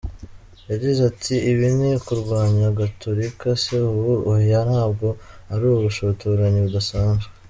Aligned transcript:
Yagize 0.71 0.99
ati 1.11 1.33
"Ibi 1.51 1.67
ni 1.77 1.87
ukurwanya 1.99 2.67
Gatolika 2.79 3.47
se 3.63 3.75
ubu? 3.89 4.11
Oya 4.31 4.59
ntabwo 4.69 5.07
ari 5.53 5.63
ubushotoranyi 5.67 6.59
budasanzwe. 6.65 7.29